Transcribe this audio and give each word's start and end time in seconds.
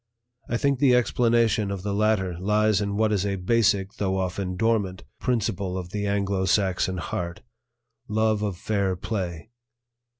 I 0.49 0.57
think 0.57 0.79
the 0.79 0.95
explanation 0.95 1.69
of 1.69 1.83
the 1.83 1.93
latter 1.93 2.35
lies 2.39 2.81
in 2.81 2.97
what 2.97 3.11
is 3.13 3.23
a 3.23 3.35
basic, 3.35 3.93
though 3.97 4.17
often 4.17 4.55
dormant, 4.55 5.03
principle 5.19 5.77
of 5.77 5.91
the 5.91 6.07
Anglo 6.07 6.45
Saxon 6.45 6.97
heart, 6.97 7.41
love 8.07 8.41
of 8.41 8.57
fair 8.57 8.95
play. 8.95 9.51